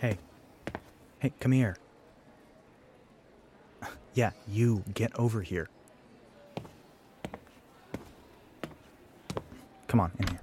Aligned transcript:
Hey. 0.00 0.16
Hey, 1.18 1.32
come 1.40 1.52
here. 1.52 1.76
Yeah, 4.12 4.30
you 4.48 4.82
get 4.92 5.16
over 5.16 5.40
here. 5.42 5.68
Come 9.86 10.00
on, 10.00 10.10
in 10.18 10.26
here. 10.26 10.40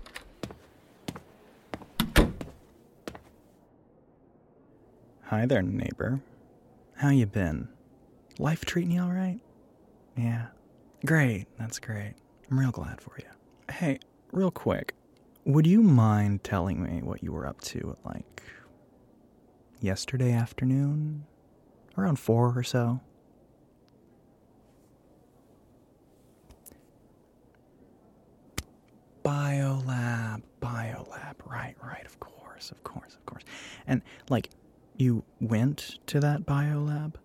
Hi 5.23 5.45
there, 5.45 5.62
neighbor. 5.62 6.21
How 6.95 7.09
you 7.09 7.26
been? 7.26 7.67
Life 8.39 8.63
treating 8.63 8.91
you 8.91 9.02
all 9.02 9.12
right? 9.12 9.39
Yeah. 10.16 10.45
Great. 11.05 11.48
That's 11.59 11.80
great. 11.80 12.13
I'm 12.49 12.58
real 12.58 12.71
glad 12.71 13.02
for 13.02 13.17
you. 13.17 13.73
Hey, 13.73 13.99
real 14.31 14.52
quick. 14.52 14.94
Would 15.44 15.67
you 15.67 15.81
mind 15.81 16.45
telling 16.45 16.81
me 16.81 17.02
what 17.02 17.21
you 17.21 17.34
were 17.34 17.45
up 17.45 17.59
to 17.62 17.98
at 17.99 18.05
like 18.13 18.41
yesterday 19.81 20.31
afternoon? 20.31 21.26
Around 21.98 22.20
four 22.20 22.54
or 22.55 22.63
so? 22.63 23.02
Biolab, 29.23 30.41
biolab. 30.62 31.34
Right, 31.45 31.76
right. 31.84 32.05
Of 32.05 32.20
course, 32.20 32.71
of 32.71 32.84
course, 32.84 33.16
of 33.16 33.26
course. 33.26 33.44
And 33.85 34.02
like, 34.30 34.49
you 34.95 35.23
went 35.41 35.99
to 36.07 36.20
that 36.20 36.46
biolab 36.46 37.16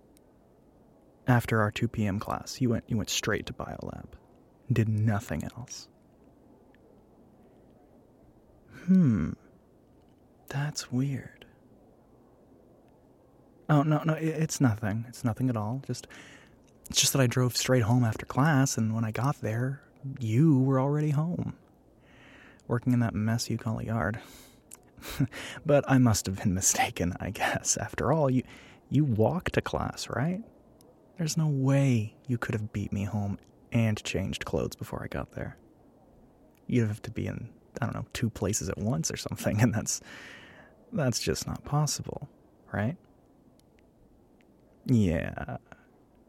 after 1.26 1.60
our 1.60 1.70
2 1.70 1.88
p.m. 1.88 2.18
class. 2.18 2.60
You 2.60 2.70
went, 2.70 2.84
you 2.88 2.96
went 2.96 3.10
straight 3.10 3.46
to 3.46 3.52
biolab. 3.52 4.06
Did 4.72 4.88
nothing 4.88 5.44
else. 5.56 5.88
Hmm. 8.86 9.32
That's 10.48 10.90
weird. 10.90 11.41
Oh 13.68 13.82
no, 13.82 14.02
no, 14.04 14.14
it's 14.14 14.60
nothing. 14.60 15.04
It's 15.08 15.24
nothing 15.24 15.48
at 15.48 15.56
all. 15.56 15.82
Just, 15.86 16.06
it's 16.90 17.00
just 17.00 17.12
that 17.12 17.22
I 17.22 17.26
drove 17.26 17.56
straight 17.56 17.82
home 17.82 18.04
after 18.04 18.26
class, 18.26 18.76
and 18.76 18.94
when 18.94 19.04
I 19.04 19.10
got 19.10 19.40
there, 19.40 19.82
you 20.18 20.58
were 20.58 20.80
already 20.80 21.10
home 21.10 21.54
working 22.68 22.92
in 22.92 23.00
that 23.00 23.14
mess 23.14 23.50
you 23.50 23.58
call 23.58 23.80
a 23.80 23.84
yard. 23.84 24.18
but 25.66 25.84
I 25.88 25.98
must 25.98 26.26
have 26.26 26.42
been 26.42 26.54
mistaken, 26.54 27.14
I 27.20 27.30
guess. 27.30 27.76
After 27.76 28.12
all, 28.12 28.30
you 28.30 28.42
you 28.90 29.04
walked 29.04 29.54
to 29.54 29.60
class, 29.60 30.08
right? 30.08 30.42
There's 31.18 31.36
no 31.36 31.48
way 31.48 32.14
you 32.26 32.38
could 32.38 32.54
have 32.54 32.72
beat 32.72 32.92
me 32.92 33.04
home 33.04 33.38
and 33.72 34.02
changed 34.04 34.44
clothes 34.44 34.76
before 34.76 35.02
I 35.02 35.08
got 35.08 35.32
there. 35.32 35.56
You'd 36.66 36.88
have 36.88 37.02
to 37.02 37.10
be 37.10 37.26
in 37.26 37.48
I 37.80 37.86
don't 37.86 37.94
know, 37.94 38.06
two 38.12 38.30
places 38.30 38.68
at 38.68 38.78
once 38.78 39.10
or 39.10 39.16
something, 39.16 39.60
and 39.62 39.74
that's 39.74 40.00
that's 40.92 41.20
just 41.20 41.46
not 41.46 41.64
possible, 41.64 42.28
right? 42.72 42.96
Yeah. 44.86 45.58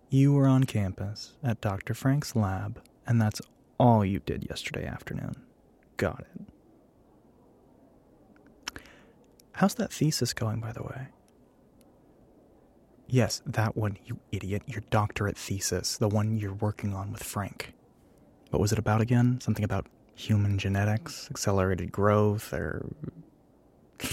You 0.09 0.33
were 0.33 0.47
on 0.47 0.65
campus 0.65 1.33
at 1.43 1.61
Dr. 1.61 1.93
Frank's 1.93 2.35
lab, 2.35 2.81
and 3.07 3.21
that's 3.21 3.41
all 3.79 4.05
you 4.05 4.19
did 4.19 4.45
yesterday 4.49 4.85
afternoon. 4.85 5.35
Got 5.97 6.25
it. 6.35 6.47
How's 9.53 9.75
that 9.75 9.91
thesis 9.91 10.33
going, 10.33 10.59
by 10.59 10.71
the 10.71 10.83
way? 10.83 11.07
Yes, 13.07 13.41
that 13.45 13.75
one, 13.75 13.97
you 14.05 14.19
idiot. 14.31 14.63
Your 14.65 14.81
doctorate 14.89 15.37
thesis, 15.37 15.97
the 15.97 16.07
one 16.07 16.37
you're 16.37 16.53
working 16.53 16.93
on 16.93 17.11
with 17.11 17.21
Frank. 17.21 17.73
What 18.49 18.59
was 18.59 18.71
it 18.71 18.79
about 18.79 19.01
again? 19.01 19.39
Something 19.41 19.65
about 19.65 19.87
human 20.15 20.57
genetics, 20.57 21.27
accelerated 21.29 21.91
growth, 21.91 22.53
or. 22.53 22.85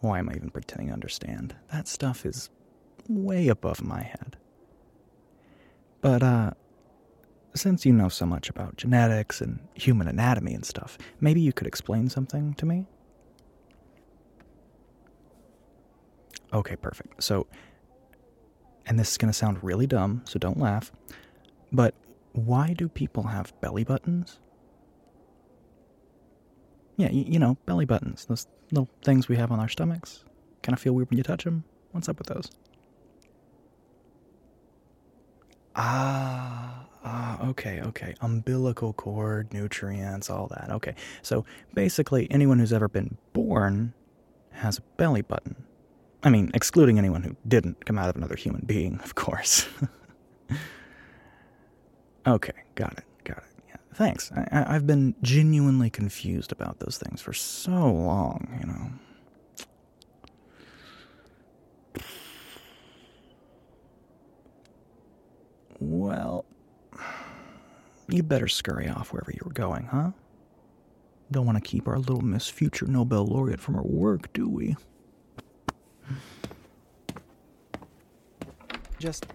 Why 0.00 0.18
am 0.18 0.30
I 0.30 0.34
even 0.34 0.50
pretending 0.50 0.88
to 0.88 0.94
understand? 0.94 1.54
That 1.72 1.86
stuff 1.86 2.24
is 2.24 2.48
way 3.10 3.48
above 3.48 3.82
my 3.82 4.02
head. 4.02 4.36
But, 6.00 6.22
uh, 6.22 6.50
since 7.54 7.84
you 7.84 7.92
know 7.92 8.08
so 8.08 8.26
much 8.26 8.48
about 8.48 8.76
genetics 8.76 9.40
and 9.40 9.60
human 9.74 10.08
anatomy 10.08 10.54
and 10.54 10.64
stuff, 10.64 10.96
maybe 11.20 11.40
you 11.40 11.52
could 11.52 11.66
explain 11.66 12.08
something 12.08 12.54
to 12.54 12.66
me? 12.66 12.86
Okay, 16.52 16.76
perfect. 16.76 17.22
So, 17.22 17.46
and 18.86 18.98
this 18.98 19.10
is 19.12 19.18
going 19.18 19.32
to 19.32 19.36
sound 19.36 19.62
really 19.62 19.86
dumb, 19.86 20.22
so 20.26 20.38
don't 20.38 20.58
laugh, 20.58 20.92
but 21.72 21.94
why 22.32 22.72
do 22.72 22.88
people 22.88 23.24
have 23.24 23.52
belly 23.60 23.84
buttons? 23.84 24.38
Yeah, 26.96 27.10
you, 27.10 27.24
you 27.26 27.38
know, 27.38 27.56
belly 27.66 27.84
buttons, 27.84 28.26
those 28.26 28.46
little 28.70 28.88
things 29.02 29.28
we 29.28 29.36
have 29.36 29.50
on 29.52 29.60
our 29.60 29.68
stomachs. 29.68 30.24
Kind 30.62 30.74
of 30.74 30.80
feel 30.80 30.92
weird 30.92 31.10
when 31.10 31.16
you 31.16 31.22
touch 31.22 31.44
them. 31.44 31.64
What's 31.92 32.08
up 32.08 32.18
with 32.18 32.28
those? 32.28 32.50
Ah, 35.76 36.86
ah, 37.04 37.48
okay, 37.48 37.80
okay. 37.80 38.14
Umbilical 38.20 38.92
cord, 38.92 39.52
nutrients, 39.52 40.28
all 40.28 40.46
that. 40.48 40.70
Okay. 40.70 40.94
So 41.22 41.44
basically, 41.74 42.26
anyone 42.30 42.58
who's 42.58 42.72
ever 42.72 42.88
been 42.88 43.16
born 43.32 43.94
has 44.52 44.78
a 44.78 44.82
belly 44.96 45.22
button. 45.22 45.56
I 46.22 46.28
mean, 46.28 46.50
excluding 46.52 46.98
anyone 46.98 47.22
who 47.22 47.36
didn't 47.48 47.86
come 47.86 47.98
out 47.98 48.10
of 48.10 48.16
another 48.16 48.36
human 48.36 48.62
being, 48.66 49.00
of 49.02 49.14
course. 49.14 49.66
okay, 52.26 52.52
got 52.74 52.92
it, 52.98 53.04
got 53.24 53.38
it. 53.38 53.44
Yeah, 53.68 53.76
thanks. 53.94 54.30
I, 54.32 54.74
I've 54.74 54.86
been 54.86 55.14
genuinely 55.22 55.88
confused 55.88 56.52
about 56.52 56.80
those 56.80 56.98
things 56.98 57.22
for 57.22 57.32
so 57.32 57.70
long, 57.90 58.58
you 58.60 58.66
know. 58.66 58.90
Well, 65.90 66.44
you 68.08 68.22
better 68.22 68.46
scurry 68.46 68.88
off 68.88 69.12
wherever 69.12 69.32
you 69.32 69.40
were 69.44 69.52
going, 69.52 69.86
huh? 69.86 70.12
Don't 71.32 71.44
want 71.44 71.58
to 71.58 71.68
keep 71.68 71.88
our 71.88 71.98
little 71.98 72.20
Miss 72.20 72.48
Future 72.48 72.86
Nobel 72.86 73.26
laureate 73.26 73.58
from 73.58 73.74
her 73.74 73.82
work, 73.82 74.32
do 74.32 74.48
we? 74.48 74.76
Just 79.00 79.26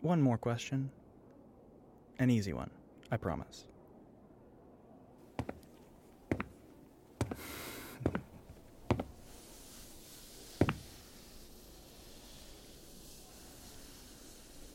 one 0.00 0.22
more 0.22 0.38
question. 0.38 0.90
An 2.18 2.30
easy 2.30 2.54
one, 2.54 2.70
I 3.10 3.18
promise. 3.18 3.66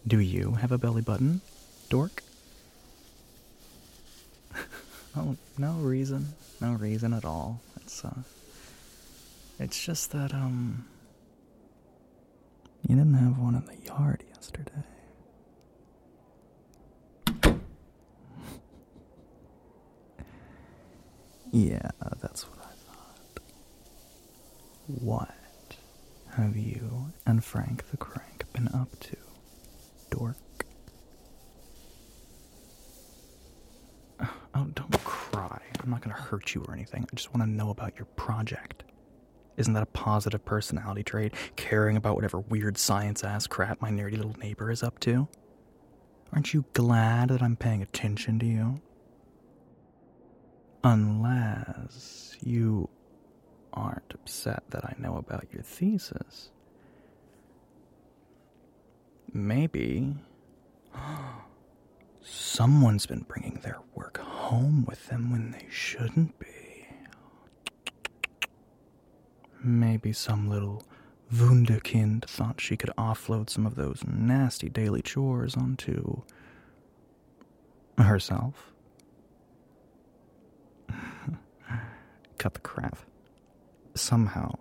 Do 0.08 0.20
you 0.20 0.54
have 0.54 0.72
a 0.72 0.78
belly 0.78 1.02
button, 1.02 1.42
dork? 1.90 2.24
oh, 5.18 5.36
no 5.58 5.74
reason. 5.74 6.34
No 6.62 6.74
reason 6.74 7.14
at 7.14 7.26
all. 7.26 7.62
It's, 7.82 8.06
uh. 8.06 8.22
It's 9.60 9.84
just 9.84 10.12
that, 10.12 10.34
um. 10.34 10.86
You 12.88 12.96
didn't 12.96 13.16
have 13.16 13.38
one 13.38 13.56
in 13.56 13.66
the 13.66 13.76
yard 13.86 14.24
yesterday. 14.34 14.72
yeah, 21.52 21.90
that's 22.22 22.44
what 22.44 22.60
I 22.60 22.72
thought. 22.86 23.42
What 25.02 25.36
have 26.32 26.56
you 26.56 27.12
and 27.26 27.44
Frank 27.44 27.90
the 27.92 27.98
Crank 27.98 28.46
been 28.54 28.68
up 28.70 28.98
to, 29.02 29.18
dork? 30.10 30.38
Oh, 34.56 34.68
don't 34.74 35.04
cry. 35.04 35.62
I'm 35.84 35.90
not 35.90 36.02
gonna 36.02 36.16
hurt 36.16 36.56
you 36.56 36.64
or 36.68 36.74
anything. 36.74 37.04
I 37.12 37.16
just 37.16 37.34
want 37.34 37.44
to 37.44 37.50
know 37.50 37.70
about 37.70 37.96
your 37.98 38.06
project. 38.16 38.84
Isn't 39.58 39.74
that 39.74 39.84
a 39.84 39.88
positive 39.88 40.44
personality 40.46 41.04
trait? 41.04 41.34
Caring 41.56 41.98
about 41.98 42.16
whatever 42.16 42.40
weird 42.40 42.78
science 42.78 43.24
ass 43.24 43.48
crap 43.48 43.82
my 43.82 43.90
nerdy 43.90 44.18
little 44.18 44.36
neighbor 44.40 44.72
is 44.72 44.84
up 44.84 45.00
to? 45.02 45.28
Aren't 46.34 46.54
you 46.54 46.66
glad 46.74 47.30
that 47.30 47.42
I'm 47.42 47.56
paying 47.56 47.82
attention 47.82 48.40
to 48.40 48.46
you? 48.46 48.82
Unless 50.84 52.38
you 52.42 52.90
aren't 53.74 54.14
upset 54.14 54.64
that 54.70 54.86
I 54.86 54.96
know 54.98 55.18
about 55.18 55.48
your 55.52 55.64
thesis. 55.64 56.52
Maybe 59.34 60.16
someone's 62.22 63.06
been 63.06 63.26
bringing 63.28 63.60
their 63.64 63.80
work 63.96 64.18
home 64.18 64.86
with 64.88 65.08
them 65.08 65.32
when 65.32 65.52
they 65.52 65.68
shouldn't 65.70 66.38
be. 66.40 66.48
Maybe 69.64 70.14
some 70.14 70.50
little 70.50 70.84
wunderkind 71.34 72.26
thought 72.26 72.62
she 72.62 72.78
could 72.78 72.92
offload 72.98 73.50
some 73.50 73.66
of 73.66 73.76
those 73.76 74.04
nasty 74.08 74.70
daily 74.70 75.02
chores 75.02 75.56
onto 75.56 76.22
herself. 77.98 78.74
Cut 82.38 82.54
the 82.54 82.60
crap. 82.62 82.98
Somehow, 83.96 84.54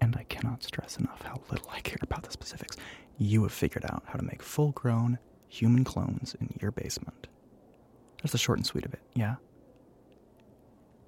and 0.00 0.16
I 0.16 0.24
cannot 0.24 0.62
stress 0.64 0.96
enough 0.98 1.22
how 1.22 1.40
little 1.50 1.68
I 1.70 1.80
care 1.80 1.98
about 2.02 2.24
the 2.24 2.32
specifics. 2.32 2.76
You 3.22 3.42
have 3.42 3.52
figured 3.52 3.84
out 3.84 4.02
how 4.06 4.14
to 4.14 4.24
make 4.24 4.42
full 4.42 4.72
grown 4.72 5.18
human 5.46 5.84
clones 5.84 6.34
in 6.40 6.56
your 6.58 6.70
basement. 6.70 7.26
That's 8.22 8.32
the 8.32 8.38
short 8.38 8.58
and 8.58 8.66
sweet 8.66 8.86
of 8.86 8.94
it, 8.94 9.02
yeah? 9.14 9.34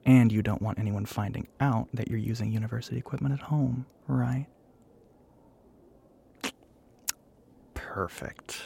And 0.04 0.30
you 0.30 0.42
don't 0.42 0.60
want 0.60 0.78
anyone 0.78 1.06
finding 1.06 1.48
out 1.58 1.88
that 1.94 2.08
you're 2.08 2.18
using 2.18 2.52
university 2.52 2.98
equipment 2.98 3.32
at 3.32 3.40
home, 3.40 3.86
right? 4.06 4.46
Perfect. 7.72 8.60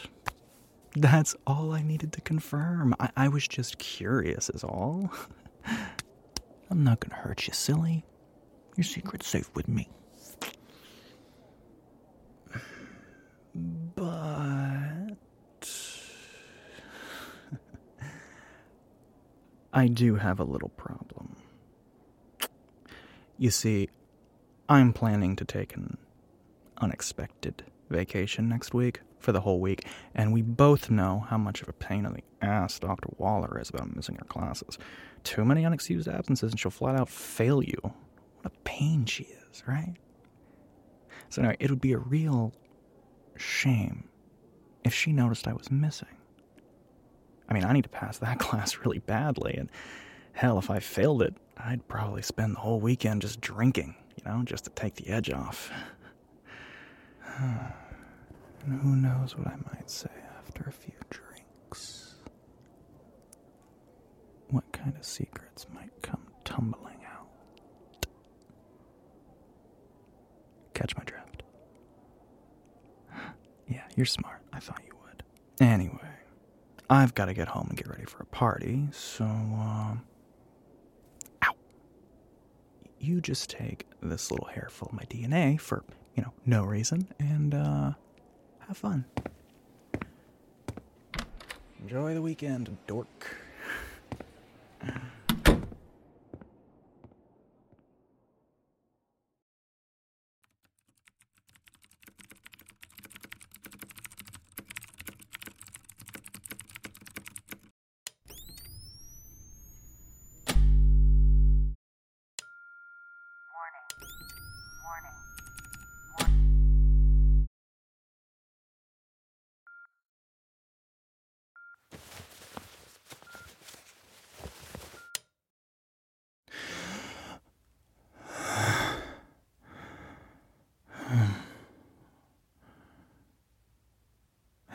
That's 0.96 1.36
all 1.46 1.70
I 1.70 1.82
needed 1.82 2.12
to 2.14 2.20
confirm. 2.22 2.96
I, 2.98 3.10
I 3.16 3.28
was 3.28 3.46
just 3.46 3.78
curious, 3.78 4.50
is 4.50 4.64
all. 4.64 5.12
I'm 6.68 6.82
not 6.82 6.98
gonna 6.98 7.22
hurt 7.22 7.46
you, 7.46 7.52
silly. 7.52 8.04
Your 8.76 8.82
secret's 8.82 9.28
safe 9.28 9.48
with 9.54 9.68
me. 9.68 9.88
I 19.76 19.88
do 19.88 20.14
have 20.14 20.40
a 20.40 20.44
little 20.44 20.70
problem. 20.70 21.36
You 23.36 23.50
see, 23.50 23.90
I'm 24.70 24.94
planning 24.94 25.36
to 25.36 25.44
take 25.44 25.76
an 25.76 25.98
unexpected 26.78 27.62
vacation 27.90 28.48
next 28.48 28.72
week 28.72 29.00
for 29.18 29.32
the 29.32 29.42
whole 29.42 29.60
week, 29.60 29.86
and 30.14 30.32
we 30.32 30.40
both 30.40 30.88
know 30.90 31.26
how 31.28 31.36
much 31.36 31.60
of 31.60 31.68
a 31.68 31.74
pain 31.74 32.06
in 32.06 32.14
the 32.14 32.22
ass 32.40 32.78
Dr. 32.78 33.10
Waller 33.18 33.60
is 33.60 33.68
about 33.68 33.94
missing 33.94 34.14
her 34.14 34.24
classes. 34.24 34.78
Too 35.24 35.44
many 35.44 35.62
unexcused 35.62 36.08
absences, 36.08 36.52
and 36.52 36.58
she'll 36.58 36.70
flat 36.70 36.98
out 36.98 37.10
fail 37.10 37.62
you. 37.62 37.76
What 37.82 38.46
a 38.46 38.50
pain 38.64 39.04
she 39.04 39.24
is, 39.24 39.62
right? 39.66 39.92
So, 41.28 41.42
anyway, 41.42 41.58
it 41.60 41.68
would 41.68 41.82
be 41.82 41.92
a 41.92 41.98
real 41.98 42.54
shame 43.36 44.08
if 44.84 44.94
she 44.94 45.12
noticed 45.12 45.46
I 45.46 45.52
was 45.52 45.70
missing. 45.70 46.15
I 47.48 47.54
mean, 47.54 47.64
I 47.64 47.72
need 47.72 47.84
to 47.84 47.88
pass 47.88 48.18
that 48.18 48.38
class 48.46 48.78
really 48.78 48.98
badly, 48.98 49.54
and 49.54 49.70
hell, 50.32 50.58
if 50.58 50.70
I 50.70 50.78
failed 50.80 51.22
it, 51.22 51.34
I'd 51.56 51.86
probably 51.88 52.22
spend 52.22 52.54
the 52.56 52.60
whole 52.60 52.80
weekend 52.80 53.22
just 53.22 53.40
drinking, 53.40 53.94
you 54.16 54.24
know, 54.30 54.42
just 54.44 54.64
to 54.64 54.70
take 54.70 54.94
the 54.96 55.08
edge 55.08 55.30
off. 55.30 55.70
and 57.38 58.80
who 58.80 58.96
knows 58.96 59.36
what 59.36 59.46
I 59.46 59.56
might 59.72 59.90
say 59.90 60.10
after 60.38 60.64
a 60.68 60.72
few 60.72 60.94
drinks? 61.10 62.14
What 64.50 64.70
kind 64.72 64.94
of 64.96 65.04
secrets 65.04 65.66
might 65.74 65.90
come 66.02 66.22
tumbling 66.44 67.00
out? 67.12 68.06
Catch 70.74 70.96
my 70.96 71.04
drift. 71.04 71.42
Yeah, 73.68 73.82
you're 73.96 74.06
smart. 74.06 74.42
I 74.52 74.60
thought 74.60 74.80
you 74.86 74.92
would. 75.02 75.24
Anyway. 75.60 76.15
I've 76.88 77.14
got 77.14 77.26
to 77.26 77.34
get 77.34 77.48
home 77.48 77.66
and 77.68 77.76
get 77.76 77.88
ready 77.88 78.04
for 78.04 78.22
a 78.22 78.26
party, 78.26 78.88
so, 78.92 79.24
um. 79.24 80.02
Ow! 81.44 81.52
You 83.00 83.20
just 83.20 83.50
take 83.50 83.86
this 84.00 84.30
little 84.30 84.46
hair 84.46 84.68
full 84.70 84.88
of 84.88 84.94
my 84.94 85.02
DNA 85.04 85.60
for, 85.60 85.82
you 86.14 86.22
know, 86.22 86.32
no 86.44 86.64
reason, 86.64 87.08
and, 87.18 87.54
uh, 87.54 87.92
have 88.68 88.76
fun. 88.76 89.04
Enjoy 91.80 92.14
the 92.14 92.22
weekend, 92.22 92.76
dork. 92.86 93.36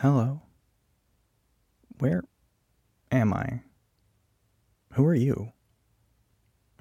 Hello. 0.02 0.42
Where 2.00 2.24
am 3.12 3.34
I? 3.36 3.62
Who 4.94 5.06
are 5.06 5.14
you? 5.14 5.52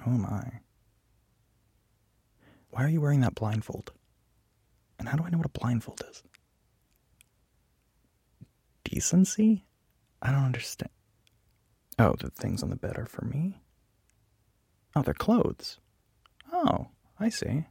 Who 0.00 0.12
am 0.12 0.24
I? 0.24 0.59
Are 2.90 2.92
you 2.92 3.00
wearing 3.00 3.20
that 3.20 3.36
blindfold? 3.36 3.92
And 4.98 5.08
how 5.08 5.16
do 5.16 5.22
I 5.22 5.30
know 5.30 5.38
what 5.38 5.46
a 5.46 5.60
blindfold 5.60 6.02
is? 6.10 6.24
Decency? 8.82 9.64
I 10.20 10.32
don't 10.32 10.42
understand. 10.42 10.90
Oh, 12.00 12.16
the 12.18 12.30
things 12.30 12.64
on 12.64 12.70
the 12.70 12.74
bed 12.74 12.98
are 12.98 13.06
for 13.06 13.24
me? 13.24 13.60
Oh, 14.96 15.02
they're 15.02 15.14
clothes. 15.14 15.78
Oh, 16.52 16.88
I 17.20 17.28
see. 17.28 17.66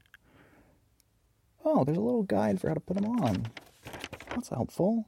Oh, 1.66 1.84
there's 1.84 1.98
a 1.98 2.02
little 2.02 2.24
guide 2.24 2.62
for 2.62 2.70
how 2.70 2.76
to 2.76 2.80
put 2.80 2.96
them 2.96 3.20
on. 3.20 3.48
That's 4.30 4.48
helpful. 4.48 5.06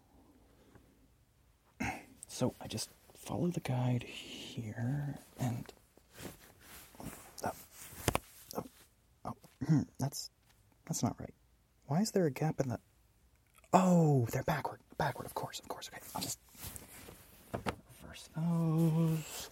So 2.28 2.54
I 2.60 2.68
just 2.68 2.90
follow 3.16 3.48
the 3.48 3.62
guide 3.62 4.04
here 4.04 5.20
and. 5.40 5.72
Oh, 7.00 7.06
oh, 7.46 7.52
oh, 9.26 9.30
hmm, 9.30 9.51
that's 10.00 10.30
that's 10.88 11.04
not 11.04 11.16
right. 11.20 11.34
Why 11.88 12.02
is 12.02 12.12
there 12.12 12.26
a 12.26 12.32
gap 12.32 12.60
in 12.60 12.70
the? 12.70 12.80
Oh, 13.74 14.28
they're 14.32 14.44
backward. 14.44 14.80
Backward, 14.98 15.26
of 15.26 15.34
course, 15.34 15.60
of 15.60 15.68
course. 15.68 15.90
Okay, 15.92 16.02
I'll 16.16 16.22
just 16.22 16.40
reverse 17.54 18.30
those 18.36 19.50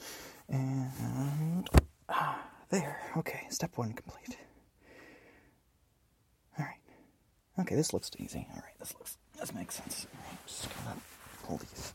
and 0.49 1.69
ah, 2.09 2.41
there. 2.69 2.99
Okay, 3.17 3.41
step 3.49 3.71
one 3.77 3.93
complete. 3.93 4.37
All 6.57 6.65
right. 6.65 6.79
Okay, 7.59 7.75
this 7.75 7.93
looks 7.93 8.11
easy. 8.17 8.47
All 8.51 8.61
right, 8.61 8.77
this 8.79 8.93
looks 8.95 9.17
this 9.39 9.53
makes 9.53 9.75
sense. 9.75 10.07
All 10.13 10.21
right, 10.29 10.47
just 10.47 10.67
gonna 10.85 10.95
pull 11.45 11.57
these 11.57 11.93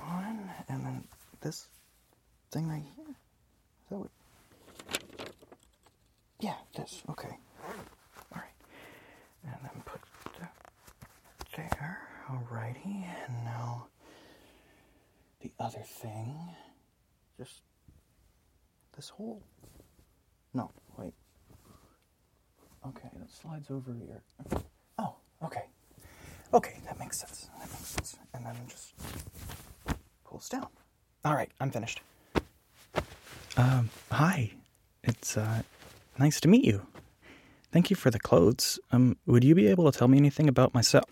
on, 0.00 0.50
and 0.68 0.84
then 0.84 1.04
this 1.40 1.68
thing 2.50 2.68
right 2.68 2.82
here. 2.96 3.06
Is 3.08 3.90
that 3.90 3.98
what? 3.98 4.10
Yeah, 6.40 6.54
this. 6.76 7.02
Okay. 7.08 7.36
All 7.66 8.40
right. 8.40 8.44
And 9.44 9.54
then 9.62 9.82
put 9.84 10.00
that 10.40 10.52
there. 11.56 12.00
Alrighty. 12.28 13.04
And 13.26 13.44
now 13.44 13.86
the 15.40 15.50
other 15.64 15.82
thing. 15.84 16.36
Just 17.38 17.62
this 18.94 19.08
hole. 19.08 19.42
No, 20.52 20.70
wait. 20.98 21.14
Okay, 22.86 23.08
that 23.16 23.30
slides 23.30 23.70
over 23.70 23.92
here. 23.94 24.22
Oh, 24.98 25.14
okay. 25.42 25.64
Okay, 26.52 26.76
that 26.84 26.98
makes 26.98 27.18
sense. 27.18 27.48
That 27.58 27.68
makes 27.70 27.86
sense. 27.86 28.16
And 28.34 28.44
then 28.44 28.54
just 28.68 28.92
pulls 30.24 30.48
down. 30.48 30.68
All 31.24 31.34
right, 31.34 31.50
I'm 31.60 31.70
finished. 31.70 32.02
Um, 33.56 33.88
hi. 34.10 34.52
It's 35.02 35.36
uh 35.36 35.62
nice 36.18 36.40
to 36.40 36.48
meet 36.48 36.64
you. 36.64 36.86
Thank 37.72 37.90
you 37.90 37.96
for 37.96 38.10
the 38.10 38.20
clothes. 38.20 38.78
Um, 38.92 39.16
would 39.26 39.42
you 39.42 39.54
be 39.54 39.66
able 39.68 39.90
to 39.90 39.98
tell 39.98 40.08
me 40.08 40.18
anything 40.18 40.48
about 40.48 40.74
myself? 40.74 41.04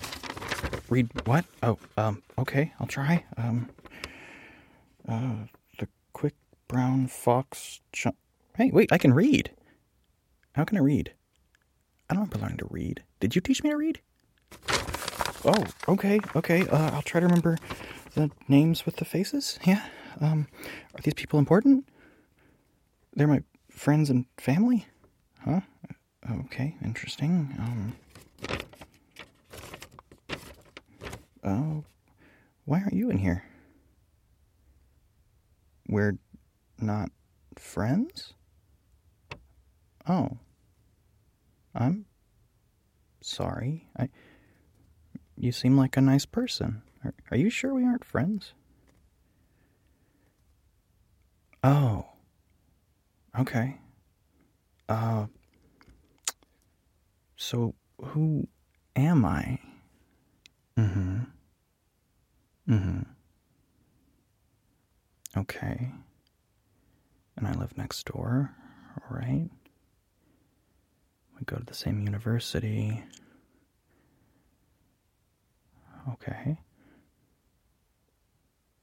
Read 0.88 1.08
what? 1.26 1.44
Oh, 1.62 1.78
um, 1.96 2.22
okay, 2.38 2.72
I'll 2.78 2.86
try. 2.86 3.24
Um, 3.36 3.68
uh, 5.08 5.46
the 5.78 5.88
quick 6.12 6.34
brown 6.68 7.06
fox. 7.06 7.80
Ch- 7.92 8.06
hey, 8.56 8.70
wait, 8.72 8.92
I 8.92 8.98
can 8.98 9.12
read. 9.14 9.50
How 10.54 10.64
can 10.64 10.76
I 10.76 10.80
read? 10.80 11.12
I 12.10 12.14
don't 12.14 12.24
remember 12.24 12.38
learning 12.38 12.58
to 12.58 12.68
read. 12.70 13.02
Did 13.20 13.34
you 13.34 13.40
teach 13.40 13.62
me 13.62 13.70
to 13.70 13.76
read? 13.76 14.00
Oh, 15.44 15.64
okay, 15.88 16.20
okay. 16.36 16.66
Uh, 16.68 16.90
I'll 16.92 17.02
try 17.02 17.20
to 17.20 17.26
remember 17.26 17.58
the 18.14 18.30
names 18.48 18.86
with 18.86 18.96
the 18.96 19.04
faces. 19.04 19.58
Yeah. 19.64 19.82
Um, 20.20 20.46
are 20.94 21.00
these 21.02 21.14
people 21.14 21.38
important? 21.38 21.88
They're 23.14 23.26
my 23.26 23.42
friends 23.70 24.10
and 24.10 24.26
family? 24.36 24.86
Huh? 25.44 25.60
Okay, 26.44 26.76
interesting. 26.84 27.56
Um. 27.58 27.96
Oh, 31.44 31.84
why 32.64 32.78
aren't 32.78 32.92
you 32.92 33.10
in 33.10 33.18
here? 33.18 33.44
We're 35.88 36.18
not 36.78 37.10
friends? 37.58 38.34
Oh. 40.08 40.38
I'm 41.74 42.06
sorry. 43.20 43.88
I. 43.98 44.08
You 45.36 45.52
seem 45.52 45.76
like 45.76 45.96
a 45.96 46.00
nice 46.00 46.26
person. 46.26 46.82
Are, 47.04 47.14
are 47.30 47.36
you 47.36 47.50
sure 47.50 47.74
we 47.74 47.84
aren't 47.84 48.04
friends? 48.04 48.52
Oh. 51.64 52.06
Okay. 53.38 53.78
Uh. 54.88 55.26
So, 57.36 57.74
who 58.00 58.46
am 58.94 59.24
I? 59.24 59.58
Mm 60.78 61.26
hmm. 62.66 63.02
Okay. 65.36 65.90
And 67.36 67.46
I 67.46 67.52
live 67.52 67.76
next 67.76 68.04
door, 68.04 68.54
right? 69.10 69.48
We 71.38 71.44
go 71.46 71.56
to 71.56 71.64
the 71.64 71.74
same 71.74 72.02
university. 72.02 73.02
Okay. 76.12 76.58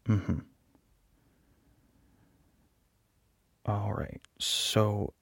Mm 0.07 0.25
hmm. 0.25 0.39
All 3.65 3.93
right. 3.93 4.21
So 4.39 5.13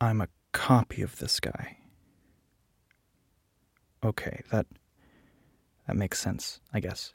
I'm 0.00 0.20
a 0.20 0.28
copy 0.52 1.02
of 1.02 1.18
this 1.18 1.38
guy. 1.38 1.78
Okay, 4.02 4.42
that 4.50 4.66
that 5.86 5.96
makes 5.96 6.18
sense, 6.18 6.60
I 6.72 6.80
guess. 6.80 7.12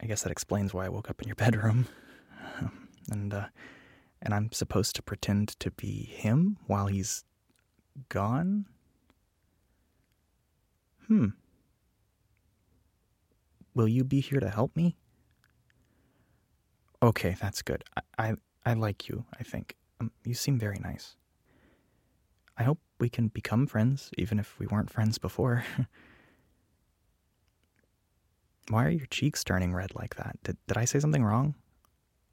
I 0.00 0.06
guess 0.06 0.22
that 0.22 0.32
explains 0.32 0.74
why 0.74 0.86
I 0.86 0.88
woke 0.88 1.10
up 1.10 1.20
in 1.22 1.28
your 1.28 1.34
bedroom. 1.44 1.86
and 3.10 3.32
uh 3.32 3.46
and 4.22 4.32
I'm 4.32 4.50
supposed 4.52 4.96
to 4.96 5.02
pretend 5.02 5.48
to 5.60 5.70
be 5.70 6.04
him 6.04 6.56
while 6.66 6.86
he's 6.86 7.24
gone? 8.08 8.64
Hmm. 11.06 11.28
Will 13.74 13.88
you 13.88 14.02
be 14.02 14.20
here 14.20 14.40
to 14.40 14.48
help 14.48 14.74
me? 14.76 14.96
Okay, 17.02 17.36
that's 17.40 17.60
good. 17.60 17.84
I 17.96 18.02
I, 18.18 18.34
I 18.64 18.72
like 18.74 19.08
you, 19.08 19.24
I 19.38 19.42
think. 19.42 19.76
Um, 20.00 20.10
you 20.24 20.34
seem 20.34 20.58
very 20.58 20.78
nice. 20.78 21.16
I 22.56 22.62
hope 22.62 22.78
we 23.00 23.08
can 23.08 23.28
become 23.28 23.66
friends, 23.66 24.10
even 24.16 24.38
if 24.38 24.58
we 24.58 24.66
weren't 24.66 24.90
friends 24.90 25.18
before. 25.18 25.64
Why 28.68 28.86
are 28.86 28.90
your 28.90 29.06
cheeks 29.06 29.44
turning 29.44 29.74
red 29.74 29.94
like 29.94 30.16
that? 30.16 30.38
Did, 30.42 30.56
did 30.66 30.76
I 30.76 30.84
say 30.84 30.98
something 30.98 31.22
wrong? 31.24 31.54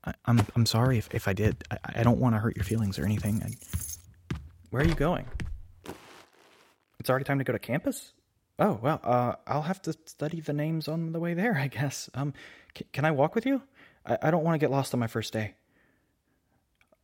I, 0.05 0.11
am 0.27 0.39
I'm, 0.39 0.47
I'm 0.55 0.65
sorry 0.65 0.97
if, 0.97 1.13
if 1.13 1.27
I 1.27 1.33
did. 1.33 1.63
I, 1.69 1.77
I 1.95 2.03
don't 2.03 2.19
want 2.19 2.35
to 2.35 2.39
hurt 2.39 2.55
your 2.55 2.65
feelings 2.65 2.97
or 2.97 3.05
anything. 3.05 3.43
I, 3.43 4.35
where 4.69 4.81
are 4.83 4.87
you 4.87 4.95
going? 4.95 5.25
It's 6.99 7.09
already 7.09 7.25
time 7.25 7.39
to 7.39 7.43
go 7.43 7.53
to 7.53 7.59
campus? 7.59 8.13
Oh, 8.59 8.79
well, 8.81 8.99
uh, 9.03 9.33
I'll 9.47 9.63
have 9.63 9.81
to 9.83 9.93
study 10.05 10.39
the 10.39 10.53
names 10.53 10.87
on 10.87 11.13
the 11.13 11.19
way 11.19 11.33
there, 11.33 11.57
I 11.57 11.67
guess. 11.67 12.09
Um, 12.13 12.33
c- 12.77 12.85
can 12.93 13.05
I 13.05 13.11
walk 13.11 13.35
with 13.35 13.45
you? 13.45 13.63
I, 14.05 14.17
I 14.21 14.31
don't 14.31 14.43
want 14.43 14.55
to 14.55 14.59
get 14.59 14.71
lost 14.71 14.93
on 14.93 14.99
my 14.99 15.07
first 15.07 15.33
day. 15.33 15.55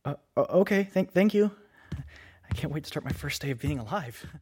Uh, 0.04 0.14
okay, 0.36 0.84
thank, 0.84 1.12
thank 1.12 1.34
you. 1.34 1.50
I 1.92 2.54
can't 2.54 2.72
wait 2.72 2.84
to 2.84 2.88
start 2.88 3.04
my 3.04 3.12
first 3.12 3.42
day 3.42 3.50
of 3.50 3.58
being 3.58 3.78
alive. 3.78 4.24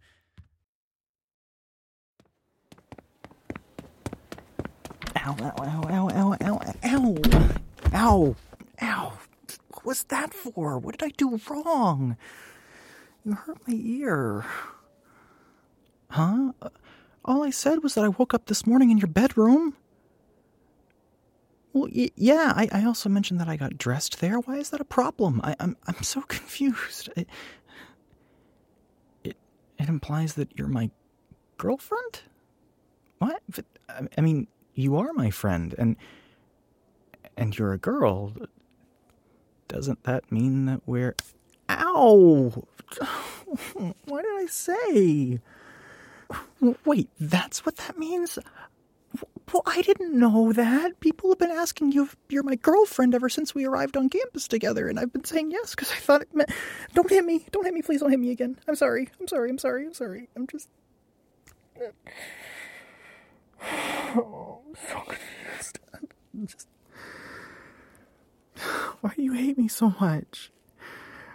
Ow, 5.27 5.37
ow, 5.41 5.55
ow, 5.59 5.83
ow, 5.91 6.09
ow, 6.15 6.37
ow, 6.41 6.61
ow, 6.85 7.17
ow, 7.93 8.37
ow. 8.81 9.13
What 9.71 9.85
was 9.85 10.05
that 10.05 10.33
for? 10.33 10.79
What 10.79 10.97
did 10.97 11.05
I 11.05 11.11
do 11.17 11.41
wrong? 11.51 12.17
You 13.25 13.33
hurt 13.33 13.59
my 13.67 13.75
ear. 13.75 14.45
Huh? 16.11 16.53
Uh, 16.63 16.69
all 17.25 17.43
I 17.43 17.51
said 17.51 17.83
was 17.83 17.95
that 17.95 18.05
I 18.05 18.09
woke 18.09 18.35
up 18.35 18.47
this 18.47 18.67
morning 18.69 18.91
in 18.91 18.99
your 18.99 19.09
bedroom. 19.09 19.75
Well, 21.73 21.89
y- 21.93 22.13
yeah, 22.15 22.53
I, 22.55 22.69
I 22.71 22.85
also 22.85 23.09
mentioned 23.09 23.41
that 23.41 23.49
I 23.49 23.57
got 23.57 23.77
dressed 23.77 24.21
there. 24.21 24.39
Why 24.39 24.59
is 24.59 24.71
that 24.71 24.81
a 24.81 24.85
problem? 24.85 25.41
I, 25.43 25.57
I'm 25.59 25.77
I'm 25.89 26.05
so 26.05 26.21
confused. 26.29 27.09
It, 27.17 27.27
it 29.25 29.89
implies 29.89 30.35
that 30.35 30.57
you're 30.57 30.69
my 30.69 30.91
girlfriend. 31.59 32.21
What? 33.19 33.43
I 34.17 34.21
mean, 34.21 34.47
you 34.77 34.97
are 34.97 35.13
my 35.15 35.31
friend, 35.31 35.75
and 35.77 35.97
and 37.37 37.59
you're 37.59 37.73
a 37.73 37.79
girl. 37.79 38.33
Doesn't 39.69 40.05
that 40.05 40.31
mean 40.31 40.67
that 40.67 40.83
we're? 40.87 41.17
Ow! 41.69 42.67
What 44.07 44.23
did 44.23 44.43
I 44.43 44.47
say? 44.47 45.39
Wait, 46.85 47.09
that's 47.21 47.65
what 47.65 47.77
that 47.77 47.97
means? 47.97 48.41
Well, 49.53 49.63
I 49.65 49.83
didn't 49.83 50.19
know 50.19 50.53
that. 50.53 50.99
People 50.99 51.31
have 51.31 51.39
been 51.39 51.53
asking 51.53 51.93
you 51.93 52.05
if 52.05 52.17
you're 52.29 52.43
my 52.43 52.57
girlfriend 52.57 53.15
ever 53.15 53.29
since 53.29 53.55
we 53.55 53.65
arrived 53.65 53.97
on 53.97 54.09
campus 54.09 54.49
together, 54.49 54.89
and 54.89 54.99
I've 54.99 55.13
been 55.13 55.25
saying 55.25 55.53
yes 55.53 55.77
because 55.77 55.93
I 55.93 55.97
thought 55.97 56.23
it 56.23 56.35
meant. 56.35 56.51
Don't 56.95 57.09
hit 57.09 57.25
me! 57.25 57.47
Don't 57.53 57.65
hit 57.65 57.73
me! 57.73 57.83
Please 57.83 58.01
don't 58.01 58.11
hit 58.11 58.19
me 58.19 58.33
again. 58.33 58.59
I'm 58.67 58.75
sorry. 58.75 59.09
I'm 59.21 59.29
sorry. 59.29 59.49
I'm 59.49 59.59
sorry. 59.59 59.87
I'm 59.87 59.95
sorry. 59.95 60.29
I'm 60.35 60.47
just. 60.49 60.69
Oh, 64.17 64.61
I'm 64.67 64.75
so 64.75 65.01
confused. 65.01 65.79
Just. 66.45 66.69
Why 69.01 69.13
do 69.15 69.23
you 69.23 69.33
hate 69.33 69.59
me 69.59 69.69
so 69.69 69.95
much? 70.01 70.51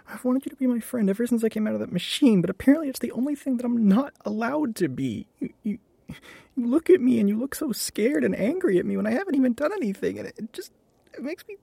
I've 0.08 0.24
wanted 0.24 0.44
you 0.44 0.50
to 0.50 0.56
be 0.56 0.66
my 0.66 0.80
friend 0.80 1.08
ever 1.08 1.26
since 1.26 1.42
I 1.42 1.48
came 1.48 1.66
out 1.66 1.74
of 1.74 1.80
that 1.80 1.92
machine, 1.92 2.40
but 2.40 2.50
apparently 2.50 2.88
it's 2.88 2.98
the 2.98 3.12
only 3.12 3.34
thing 3.34 3.56
that 3.56 3.64
I'm 3.64 3.88
not 3.88 4.12
allowed 4.24 4.76
to 4.76 4.88
be. 4.88 5.26
You, 5.40 5.50
you, 5.62 5.78
you 6.08 6.66
look 6.66 6.90
at 6.90 7.00
me 7.00 7.18
and 7.18 7.28
you 7.28 7.38
look 7.38 7.54
so 7.54 7.72
scared 7.72 8.24
and 8.24 8.38
angry 8.38 8.78
at 8.78 8.84
me 8.84 8.96
when 8.96 9.06
I 9.06 9.12
haven't 9.12 9.36
even 9.36 9.54
done 9.54 9.72
anything, 9.72 10.18
and 10.18 10.28
it 10.28 10.52
just 10.52 10.72
it 11.14 11.22
makes 11.22 11.46
me 11.48 11.56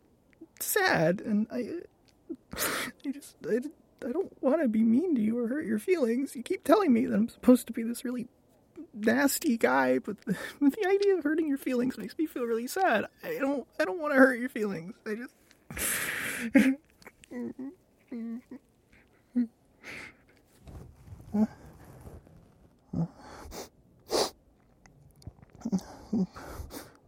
sad. 0.59 1.21
And 1.21 1.47
I, 1.51 1.81
I 3.05 3.11
just 3.11 3.35
I, 3.47 3.59
I 4.07 4.11
don't 4.11 4.31
want 4.41 4.61
to 4.61 4.67
be 4.67 4.83
mean 4.83 5.15
to 5.15 5.21
you 5.21 5.37
or 5.37 5.47
hurt 5.47 5.65
your 5.65 5.79
feelings. 5.79 6.35
You 6.35 6.41
keep 6.41 6.63
telling 6.63 6.91
me 6.91 7.05
that 7.05 7.15
I'm 7.15 7.29
supposed 7.29 7.67
to 7.67 7.73
be 7.73 7.83
this 7.83 8.03
really 8.03 8.27
nasty 8.93 9.57
guy, 9.57 9.99
but 9.99 10.19
the, 10.25 10.35
the 10.59 10.87
idea 10.87 11.15
of 11.17 11.23
hurting 11.23 11.47
your 11.47 11.57
feelings 11.57 11.97
makes 11.97 12.17
me 12.17 12.25
feel 12.25 12.43
really 12.43 12.67
sad. 12.67 13.05
I 13.23 13.37
don't 13.39 13.67
I 13.79 13.85
don't 13.85 13.99
want 13.99 14.13
to 14.13 14.19
hurt 14.19 14.39
your 14.39 14.49
feelings. 14.49 14.93
I 15.05 15.15
just. 15.15 15.33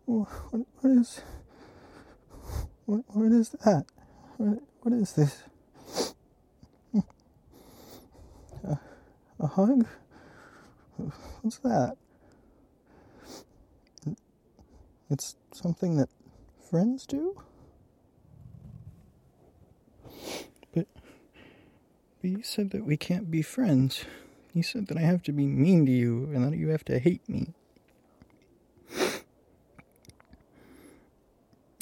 What, 0.05 0.27
what 0.81 0.91
is 0.91 1.21
what, 2.85 3.03
what 3.07 3.31
is 3.31 3.49
that? 3.49 3.85
What, 4.37 4.59
what 4.81 4.93
is 4.93 5.13
this? 5.13 5.43
A, 8.63 8.77
a 9.39 9.47
hug? 9.47 9.87
What's 11.41 11.57
that? 11.59 11.97
It's 15.09 15.35
something 15.53 15.97
that 15.97 16.09
friends 16.69 17.05
do? 17.05 17.41
But, 20.73 20.87
but 22.21 22.29
you 22.29 22.43
said 22.43 22.71
that 22.71 22.85
we 22.85 22.97
can't 22.97 23.29
be 23.29 23.41
friends. 23.41 24.05
You 24.53 24.63
said 24.63 24.87
that 24.87 24.97
I 24.97 25.01
have 25.01 25.23
to 25.23 25.33
be 25.33 25.45
mean 25.47 25.85
to 25.85 25.91
you 25.91 26.29
and 26.33 26.45
that 26.45 26.57
you 26.57 26.69
have 26.69 26.85
to 26.85 26.99
hate 26.99 27.27
me. 27.27 27.53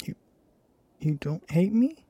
You 0.04 0.14
you 1.00 1.14
don't 1.20 1.48
hate 1.50 1.72
me? 1.72 2.04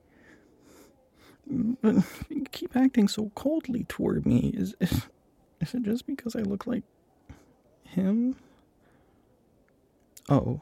But 1.47 1.97
you 2.31 2.45
keep 2.53 2.77
acting 2.77 3.09
so 3.09 3.31
coldly 3.35 3.85
toward 3.85 4.27
me. 4.27 4.53
Is, 4.55 4.75
is 4.81 5.07
is 5.61 5.75
it 5.75 5.83
just 5.83 6.07
because 6.07 6.37
I 6.37 6.41
look 6.41 6.67
like 6.67 6.85
him? 7.91 8.37
Oh. 10.29 10.61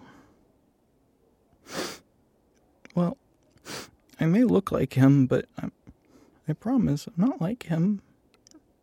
Well, 2.95 3.17
I 4.19 4.27
may 4.27 4.45
look 4.45 4.73
like 4.73 4.95
him, 4.95 5.27
but 5.27 5.47
I'm, 5.61 5.73
I 6.49 6.53
promise 6.55 7.07
I'm 7.07 7.15
not 7.17 7.41
like 7.41 7.65
him. 7.65 8.03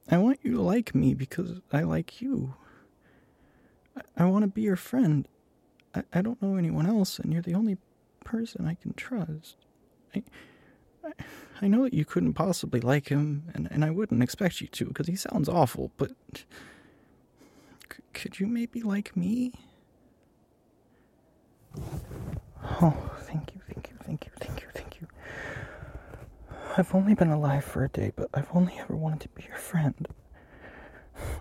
I 0.10 0.18
want 0.18 0.40
you 0.44 0.54
to 0.54 0.62
like 0.62 0.94
me 0.94 1.14
because 1.14 1.60
I 1.74 1.82
like 1.82 2.22
you. 2.22 2.54
I, 3.98 4.24
I 4.24 4.26
want 4.26 4.44
to 4.44 4.48
be 4.48 4.62
your 4.62 4.76
friend. 4.76 5.28
I, 5.94 6.04
I 6.14 6.22
don't 6.22 6.42
know 6.42 6.56
anyone 6.56 6.86
else, 6.86 7.20
and 7.20 7.34
you're 7.34 7.42
the 7.42 7.56
only 7.56 7.78
person 8.24 8.68
I 8.68 8.76
can 8.76 8.94
trust. 8.94 9.58
I, 10.14 10.24
I, 11.62 11.68
know 11.68 11.84
that 11.84 11.94
you 11.94 12.06
couldn't 12.06 12.34
possibly 12.34 12.80
like 12.80 13.10
him, 13.10 13.44
and, 13.54 13.68
and 13.72 13.84
I 13.84 13.90
wouldn't 13.90 14.24
expect 14.24 14.62
you 14.62 14.68
to 14.68 14.86
because 14.86 15.08
he 15.08 15.16
sounds 15.16 15.50
awful, 15.50 15.92
but 15.98 16.12
could 18.16 18.40
you 18.40 18.48
maybe 18.48 18.82
like 18.82 19.16
me? 19.16 19.54
Oh, 22.82 23.12
thank 23.22 23.54
you, 23.54 23.62
thank 23.68 23.90
you, 23.90 23.98
thank 24.04 24.26
you, 24.26 24.32
thank 24.40 24.62
you, 24.62 24.68
thank 24.74 25.02
you. 25.02 25.08
I've 26.78 26.96
only 26.96 27.14
been 27.14 27.30
alive 27.30 27.64
for 27.64 27.84
a 27.84 27.90
day, 27.90 28.12
but 28.16 28.30
I've 28.34 28.50
only 28.54 28.74
ever 28.80 28.96
wanted 28.96 29.22
to 29.22 29.30
be 29.30 29.44
your 29.48 29.58
friend. 29.58 30.08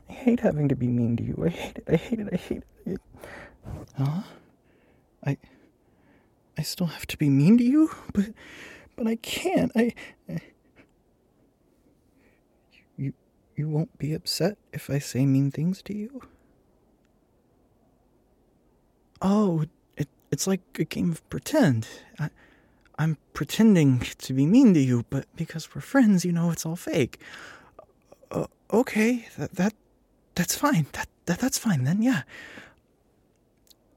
I 0.09 0.13
hate 0.13 0.41
having 0.41 0.69
to 0.69 0.77
be 0.77 0.89
mean 0.89 1.17
to 1.17 1.23
you. 1.23 1.43
I 1.45 1.49
hate 1.49 1.79
it. 1.79 1.85
I 1.89 1.97
hate 1.97 2.21
it. 2.21 2.29
I 2.33 2.37
hate 2.37 2.63
it. 2.87 3.01
Huh? 3.97 4.23
I. 5.25 5.39
I 6.57 6.63
still 6.63 6.87
have 6.89 7.07
to 7.07 7.17
be 7.17 7.31
mean 7.31 7.59
to 7.59 7.65
you, 7.65 7.91
but, 8.13 8.27
but 8.97 9.07
I 9.07 9.17
can't. 9.17 9.73
I. 9.75 9.93
I 10.29 10.39
you, 12.97 13.13
you 13.57 13.69
won't 13.69 13.97
be 13.99 14.13
upset 14.13 14.57
if 14.73 14.89
I 14.91 14.99
say 14.99 15.27
mean 15.27 15.51
things 15.51 15.83
to 15.83 15.97
you. 15.97 16.23
Oh, 19.27 19.65
it, 19.97 20.09
it's 20.31 20.47
like 20.47 20.61
a 20.79 20.85
game 20.85 21.11
of 21.11 21.27
pretend. 21.31 21.89
I, 22.19 22.29
I'm 22.99 23.17
pretending 23.33 24.01
to 24.01 24.35
be 24.35 24.45
mean 24.45 24.75
to 24.75 24.81
you, 24.81 25.07
but 25.09 25.25
because 25.35 25.75
we're 25.75 25.81
friends, 25.81 26.27
you 26.27 26.31
know, 26.31 26.51
it's 26.51 26.67
all 26.67 26.77
fake. 26.77 27.19
Uh, 28.31 28.47
okay, 28.71 29.27
that, 29.39 29.55
that 29.55 29.73
that's 30.35 30.55
fine. 30.55 30.87
That, 30.93 31.09
that 31.25 31.39
that's 31.39 31.57
fine 31.57 31.85
then. 31.85 32.03
Yeah. 32.03 32.23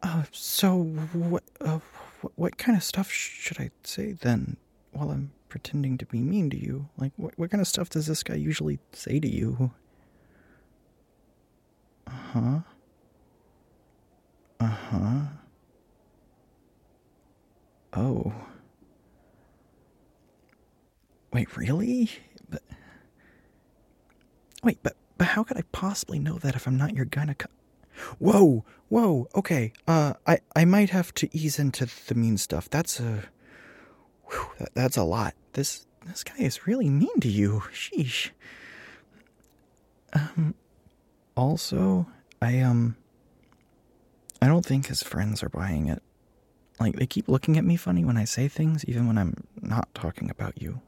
Uh, 0.01 0.23
so 0.31 0.77
what 1.11 1.43
uh, 1.59 1.79
what, 2.21 2.33
what 2.37 2.57
kind 2.57 2.77
of 2.77 2.83
stuff 2.83 3.11
should 3.11 3.59
I 3.59 3.69
say 3.83 4.13
then 4.13 4.55
while 4.93 5.11
I'm 5.11 5.31
pretending 5.49 5.97
to 5.97 6.05
be 6.05 6.21
mean 6.21 6.49
to 6.51 6.57
you? 6.57 6.87
Like 6.97 7.11
what 7.17 7.37
what 7.37 7.51
kind 7.51 7.59
of 7.59 7.67
stuff 7.67 7.89
does 7.89 8.05
this 8.07 8.23
guy 8.23 8.35
usually 8.35 8.79
say 8.93 9.19
to 9.19 9.27
you? 9.27 9.71
Uh-huh. 12.07 12.59
Uh-huh. 14.91 15.19
Oh. 17.93 18.33
Wait, 21.33 21.57
really? 21.57 22.09
But 22.49 22.61
Wait, 24.63 24.79
but 24.83 24.95
but 25.17 25.27
how 25.27 25.43
could 25.43 25.57
I 25.57 25.63
possibly 25.71 26.19
know 26.19 26.37
that 26.39 26.55
if 26.55 26.67
I'm 26.67 26.77
not 26.77 26.93
your 26.93 27.05
gyneco? 27.05 27.47
Whoa, 28.19 28.63
whoa. 28.89 29.27
Okay, 29.35 29.73
uh, 29.87 30.13
I 30.25 30.39
I 30.55 30.65
might 30.65 30.89
have 30.91 31.13
to 31.15 31.29
ease 31.35 31.59
into 31.59 31.87
the 32.07 32.15
mean 32.15 32.37
stuff. 32.37 32.69
That's 32.69 32.99
a, 32.99 33.23
whew, 34.29 34.49
that, 34.59 34.73
that's 34.73 34.97
a 34.97 35.03
lot. 35.03 35.33
This 35.53 35.85
this 36.05 36.23
guy 36.23 36.35
is 36.37 36.67
really 36.67 36.89
mean 36.89 37.19
to 37.21 37.29
you. 37.29 37.63
Sheesh. 37.73 38.31
Um. 40.13 40.55
Also, 41.35 42.07
I 42.41 42.59
um. 42.61 42.95
I 44.41 44.47
don't 44.47 44.65
think 44.65 44.87
his 44.87 45.03
friends 45.03 45.41
are 45.43 45.49
buying 45.49 45.87
it. 45.87 46.01
Like 46.79 46.95
they 46.95 47.07
keep 47.07 47.27
looking 47.27 47.57
at 47.57 47.65
me 47.65 47.75
funny 47.75 48.05
when 48.05 48.17
I 48.17 48.25
say 48.25 48.47
things, 48.47 48.85
even 48.85 49.07
when 49.07 49.17
I'm 49.17 49.33
not 49.61 49.93
talking 49.95 50.29
about 50.29 50.61
you. 50.61 50.81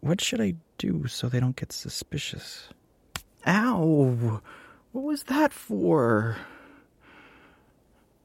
What 0.00 0.20
should 0.20 0.40
I 0.40 0.54
do 0.78 1.06
so 1.06 1.28
they 1.28 1.40
don't 1.40 1.56
get 1.56 1.72
suspicious? 1.72 2.68
Ow! 3.46 4.40
What 4.92 5.04
was 5.04 5.24
that 5.24 5.52
for? 5.52 6.36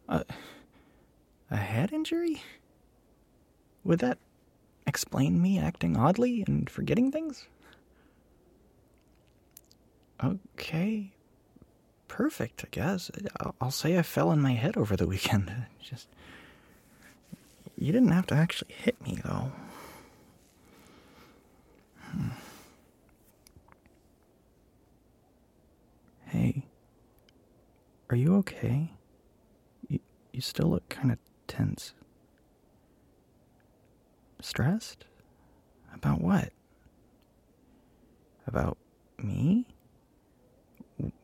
A, 0.08 0.24
a 1.51 1.58
head 1.58 1.92
injury? 1.92 2.42
Would 3.84 4.00
that 4.00 4.18
explain 4.88 5.42
me 5.42 5.60
acting 5.60 5.98
oddly 5.98 6.44
and 6.48 6.70
forgetting 6.70 7.12
things? 7.12 7.48
Okay. 10.24 11.12
Perfect, 12.13 12.63
I 12.63 12.67
guess. 12.70 13.10
I'll, 13.60 13.72
say 13.72 13.98
I 13.98 14.03
fell 14.03 14.29
on 14.29 14.39
my 14.39 14.51
head 14.51 14.77
over 14.77 14.96
the 14.96 15.08
weekend. 15.08 15.51
Just. 15.82 16.08
You 17.75 17.91
didn't 17.91 18.12
have 18.12 18.27
to 18.27 18.36
actually 18.36 18.72
hit 18.72 19.01
me, 19.03 19.17
though. 19.24 19.51
Hmm. 22.12 22.27
Hey, 26.28 26.67
are 28.12 28.15
you 28.15 28.36
okay? 28.36 28.91
You, 29.88 29.99
you 30.34 30.41
still 30.41 30.67
look 30.67 30.88
kind 30.89 31.12
of 31.12 31.17
tense. 31.47 31.95
Stressed? 34.39 35.06
About 35.95 36.21
what? 36.21 36.52
About 38.45 38.78
me? 39.17 39.65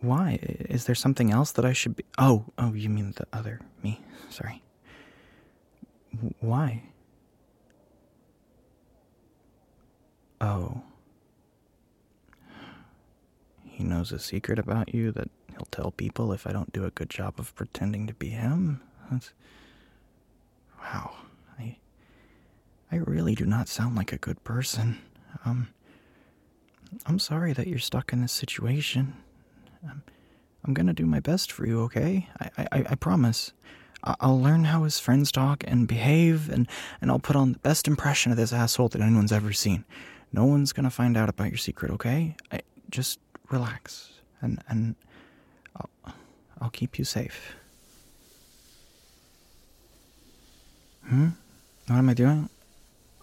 Why? 0.01 0.39
Is 0.41 0.85
there 0.85 0.95
something 0.95 1.31
else 1.31 1.51
that 1.51 1.65
I 1.65 1.73
should 1.73 1.95
be? 1.95 2.05
Oh, 2.17 2.45
oh, 2.57 2.73
you 2.73 2.89
mean 2.89 3.13
the 3.15 3.27
other 3.31 3.61
me. 3.83 4.01
Sorry. 4.29 4.61
Why? 6.39 6.83
Oh. 10.41 10.81
He 13.63 13.83
knows 13.83 14.11
a 14.11 14.19
secret 14.19 14.59
about 14.59 14.93
you 14.93 15.11
that 15.11 15.29
he'll 15.51 15.67
tell 15.71 15.91
people 15.91 16.33
if 16.33 16.45
I 16.45 16.51
don't 16.51 16.73
do 16.73 16.85
a 16.85 16.91
good 16.91 17.09
job 17.09 17.35
of 17.37 17.55
pretending 17.55 18.07
to 18.07 18.13
be 18.13 18.29
him? 18.29 18.81
That's. 19.11 19.31
Wow. 20.81 21.15
I. 21.57 21.77
I 22.91 22.97
really 22.97 23.35
do 23.35 23.45
not 23.45 23.67
sound 23.67 23.95
like 23.95 24.11
a 24.11 24.17
good 24.17 24.43
person. 24.43 24.99
Um. 25.45 25.69
I'm 27.05 27.19
sorry 27.19 27.53
that 27.53 27.67
you're 27.67 27.79
stuck 27.79 28.11
in 28.11 28.21
this 28.21 28.31
situation. 28.31 29.15
I'm, 29.87 30.03
I'm 30.65 30.73
gonna 30.73 30.93
do 30.93 31.05
my 31.05 31.19
best 31.19 31.51
for 31.51 31.65
you, 31.65 31.81
okay? 31.83 32.27
I, 32.39 32.67
I, 32.71 32.85
I 32.91 32.95
promise. 32.95 33.53
I'll 34.03 34.41
learn 34.41 34.63
how 34.63 34.83
his 34.83 34.97
friends 34.99 35.29
talk 35.31 35.63
and 35.67 35.87
behave, 35.87 36.49
and, 36.49 36.69
and 37.01 37.11
I'll 37.11 37.19
put 37.19 37.35
on 37.35 37.53
the 37.53 37.59
best 37.59 37.87
impression 37.87 38.31
of 38.31 38.37
this 38.37 38.53
asshole 38.53 38.87
that 38.89 39.01
anyone's 39.01 39.33
ever 39.33 39.51
seen. 39.51 39.83
No 40.31 40.45
one's 40.45 40.71
gonna 40.71 40.89
find 40.89 41.17
out 41.17 41.27
about 41.27 41.49
your 41.49 41.57
secret, 41.57 41.91
okay? 41.91 42.35
I, 42.51 42.61
just 42.89 43.19
relax, 43.49 44.13
and 44.41 44.61
and 44.67 44.95
I'll, 45.75 46.13
I'll 46.61 46.69
keep 46.69 46.97
you 46.97 47.05
safe. 47.05 47.55
Hmm? 51.07 51.29
What 51.87 51.97
am 51.97 52.09
I 52.09 52.13
doing? 52.13 52.49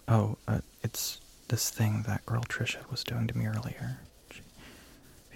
Oh, 0.07 0.37
uh, 0.47 0.59
it's 0.83 1.19
this 1.47 1.69
thing 1.69 2.03
that 2.07 2.25
girl 2.25 2.43
Trisha 2.43 2.89
was 2.91 3.03
doing 3.03 3.27
to 3.27 3.37
me 3.37 3.47
earlier. 3.47 3.99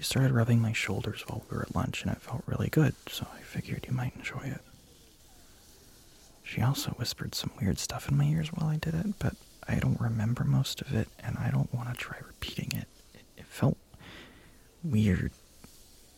She 0.01 0.05
started 0.05 0.31
rubbing 0.31 0.59
my 0.59 0.73
shoulders 0.73 1.21
while 1.27 1.43
we 1.47 1.55
were 1.55 1.61
at 1.61 1.75
lunch, 1.75 2.01
and 2.01 2.11
it 2.11 2.23
felt 2.23 2.41
really 2.47 2.69
good, 2.69 2.95
so 3.07 3.27
I 3.35 3.41
figured 3.41 3.85
you 3.87 3.93
might 3.93 4.15
enjoy 4.15 4.41
it. 4.45 4.61
She 6.41 6.59
also 6.59 6.89
whispered 6.93 7.35
some 7.35 7.51
weird 7.61 7.77
stuff 7.77 8.09
in 8.09 8.17
my 8.17 8.23
ears 8.23 8.47
while 8.47 8.67
I 8.67 8.77
did 8.77 8.95
it, 8.95 9.19
but 9.19 9.35
I 9.67 9.75
don't 9.75 10.01
remember 10.01 10.43
most 10.43 10.81
of 10.81 10.91
it, 10.91 11.07
and 11.19 11.37
I 11.37 11.51
don't 11.51 11.71
want 11.71 11.89
to 11.89 11.95
try 11.95 12.17
repeating 12.25 12.71
it. 12.73 12.87
It, 13.13 13.25
it 13.37 13.45
felt 13.45 13.77
weird. 14.83 15.33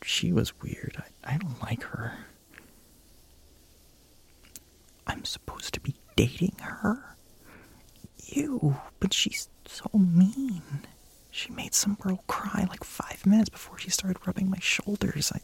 She 0.01 0.31
was 0.31 0.57
weird. 0.61 1.03
I, 1.25 1.33
I 1.33 1.37
don't 1.37 1.61
like 1.61 1.83
her. 1.83 2.19
I'm 5.05 5.25
supposed 5.25 5.73
to 5.73 5.81
be 5.81 5.95
dating 6.15 6.55
her? 6.61 7.17
You, 8.27 8.77
but 9.01 9.11
she's 9.13 9.49
so 9.65 9.89
mean. 9.93 10.87
She 11.35 11.51
made 11.51 11.73
some 11.73 11.95
girl 11.95 12.23
cry 12.27 12.67
like 12.69 12.83
five 12.83 13.25
minutes 13.25 13.49
before 13.49 13.79
she 13.79 13.89
started 13.89 14.19
rubbing 14.27 14.51
my 14.51 14.59
shoulders. 14.59 15.31
I. 15.33 15.39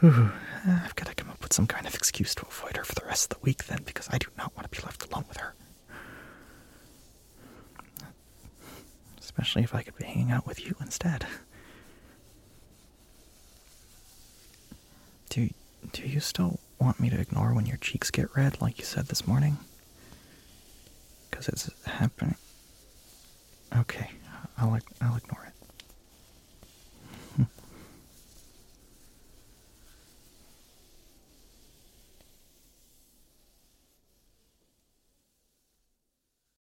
I've 0.64 0.94
got 0.94 1.08
to 1.08 1.14
come 1.16 1.28
up 1.28 1.42
with 1.42 1.52
some 1.52 1.66
kind 1.66 1.88
of 1.88 1.94
excuse 1.96 2.36
to 2.36 2.46
avoid 2.46 2.76
her 2.76 2.84
for 2.84 2.94
the 2.94 3.04
rest 3.04 3.24
of 3.32 3.38
the 3.40 3.44
week 3.44 3.64
then, 3.64 3.80
because 3.84 4.08
I 4.12 4.18
do 4.18 4.28
not 4.38 4.54
want 4.56 4.70
to 4.70 4.80
be 4.80 4.84
left 4.86 5.04
alone 5.10 5.24
with 5.28 5.38
her. 5.38 5.54
Especially 9.18 9.64
if 9.64 9.74
I 9.74 9.82
could 9.82 9.96
be 9.96 10.04
hanging 10.04 10.30
out 10.30 10.46
with 10.46 10.64
you 10.64 10.76
instead. 10.80 11.26
Do 15.30 15.48
do 15.92 16.02
you 16.02 16.20
still 16.20 16.60
want 16.78 17.00
me 17.00 17.10
to 17.10 17.18
ignore 17.20 17.54
when 17.54 17.66
your 17.66 17.76
cheeks 17.78 18.12
get 18.12 18.36
red 18.36 18.60
like 18.60 18.78
you 18.78 18.84
said 18.84 19.06
this 19.08 19.26
morning? 19.26 19.58
Cuz 21.32 21.48
it's 21.48 21.70
happening. 21.86 22.36
Okay. 23.76 24.10
I'll 24.60 24.78
I'll 25.00 25.16
ignore 25.16 25.44
it. 25.46 25.49